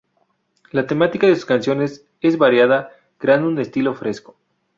[0.71, 4.35] La temática de sus canciones es variada, creando un estilo fresco.